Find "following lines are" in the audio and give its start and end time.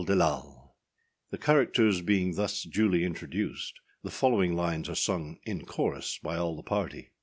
4.09-4.95